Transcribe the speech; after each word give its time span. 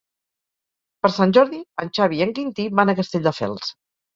Per 1.03 1.11
Sant 1.17 1.35
Jordi 1.39 1.61
en 1.85 1.93
Xavi 1.99 2.19
i 2.23 2.27
en 2.27 2.35
Quintí 2.41 2.67
van 2.81 2.93
a 2.95 2.99
Castelldefels. 3.03 3.71